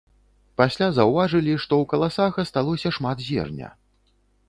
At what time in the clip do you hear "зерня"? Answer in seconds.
3.31-3.69